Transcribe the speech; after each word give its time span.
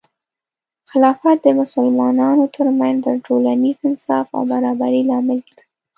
خلافت 0.89 1.37
د 1.43 1.47
مسلمانانو 1.61 2.43
ترمنځ 2.55 2.97
د 3.05 3.07
ټولنیز 3.25 3.77
انصاف 3.87 4.27
او 4.35 4.41
برابري 4.51 5.01
لامل 5.09 5.39
ګرځي. 5.47 5.65